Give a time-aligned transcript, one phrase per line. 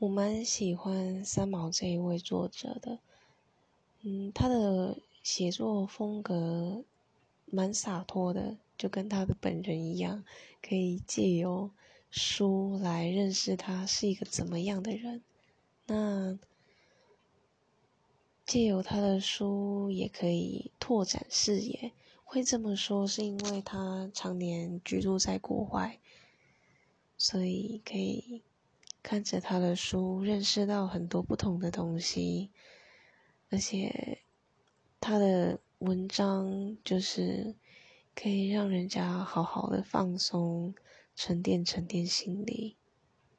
[0.00, 3.00] 我蛮喜欢三毛这一位作者的，
[4.00, 6.82] 嗯，他的写作风格
[7.44, 10.24] 蛮洒脱的，就跟他的本人一样，
[10.62, 11.70] 可以借由
[12.10, 15.22] 书来认识他是一个怎么样的人。
[15.84, 16.38] 那
[18.46, 21.92] 借由他的书也可以拓展视野。
[22.24, 25.98] 会这么说，是因为他常年居住在国外，
[27.18, 28.40] 所以可以
[29.02, 32.50] 看着他的书，认识到很多不同的东西。
[33.50, 34.22] 而且
[35.00, 37.56] 他的文章就是
[38.14, 40.74] 可以让人家好好的放松、
[41.16, 42.76] 沉淀、沉淀心理。